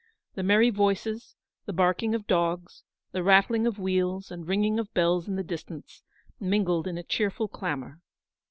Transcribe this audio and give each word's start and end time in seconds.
The 0.33 0.41
merry 0.41 0.71
voices, 0.71 1.35
the 1.67 1.73
barking 1.73 2.15
of 2.15 2.25
dogs, 2.25 2.81
the 3.11 3.21
rattling 3.21 3.67
of 3.67 3.77
wheels 3.77 4.31
and 4.31 4.47
ringing 4.47 4.79
of 4.79 4.91
bells 4.95 5.27
in 5.27 5.35
the 5.35 5.43
distance 5.43 6.01
mingled 6.39 6.87
in 6.87 6.97
a 6.97 7.03
cheerful 7.03 7.47
clamour. 7.47 8.01